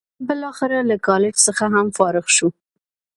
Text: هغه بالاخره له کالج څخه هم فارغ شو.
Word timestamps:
هغه 0.03 0.25
بالاخره 0.27 0.77
له 0.89 0.95
کالج 1.07 1.33
څخه 1.45 1.65
هم 1.73 1.87
فارغ 1.97 2.25
شو. 2.35 2.47